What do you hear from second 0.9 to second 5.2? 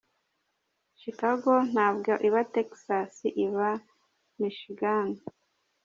chicago ntabwo iba texas iba michigan.